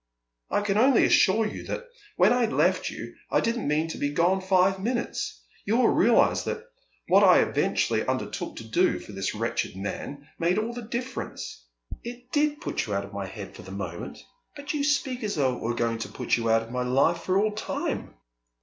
[0.49, 4.09] "I can only assure you that when I left you I didn't mean to be
[4.09, 5.39] gone five minutes.
[5.63, 6.65] You will realise that
[7.07, 11.67] what I eventually undertook to do for this wretched man made all the difference.
[12.03, 14.17] It did put you out of my head for the moment;
[14.55, 17.19] but you speak as though it were going to put you out of my life
[17.21, 18.15] for all time!"